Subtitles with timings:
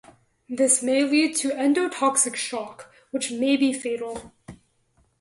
[0.49, 4.31] This may lead to endotoxic shock, which may be fatal.